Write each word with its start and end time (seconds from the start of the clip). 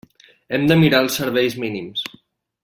Hem 0.57 0.63
de 0.71 0.77
mirar 0.83 1.01
els 1.07 1.19
serveis 1.21 1.59
mínims. 1.65 2.09